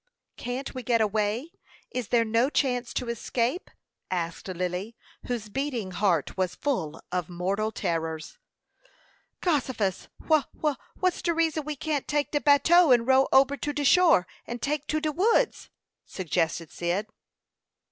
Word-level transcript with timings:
"Can't 0.35 0.73
we 0.73 0.81
get 0.81 0.99
away? 0.99 1.51
Is 1.91 2.07
there 2.07 2.25
no 2.25 2.49
chance 2.49 2.91
to 2.95 3.07
escape?" 3.07 3.69
asked 4.09 4.47
Lily, 4.47 4.95
whose 5.27 5.47
beating 5.47 5.91
heart 5.91 6.35
was 6.35 6.55
full 6.55 7.03
of 7.11 7.29
mortal 7.29 7.71
terrors. 7.71 8.39
"Gossifus! 9.41 10.07
Wha 10.27 10.45
wha 10.55 10.73
what's 10.95 11.21
de 11.21 11.35
reason 11.35 11.65
we 11.65 11.75
can't 11.75 12.07
take 12.07 12.31
de 12.31 12.41
bateau 12.41 12.91
and 12.91 13.05
row 13.05 13.27
ober 13.31 13.55
to 13.57 13.73
de 13.73 13.83
shore, 13.85 14.25
and 14.47 14.59
take 14.59 14.87
to 14.87 14.99
de 15.01 15.11
woods?" 15.11 15.69
suggested 16.07 16.71
Cyd. 16.71 17.05